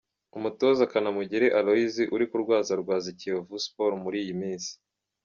[0.37, 4.71] Umutoza Kanamugire Aloys uri kurwazarwaza Kiyovu Sports muri iyi minsi.